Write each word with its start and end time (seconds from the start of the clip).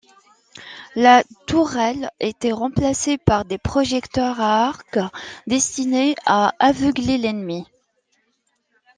La 0.95 1.23
tourelle 1.45 2.09
était 2.19 2.51
remplacée 2.53 3.19
par 3.19 3.45
des 3.45 3.59
projecteurs 3.59 4.41
à 4.41 4.65
arc 4.65 4.97
destinés 5.45 6.15
à 6.25 6.53
aveugler 6.57 7.19
l'ennemi. 7.19 7.67